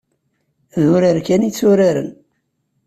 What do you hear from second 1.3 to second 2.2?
i tturaren.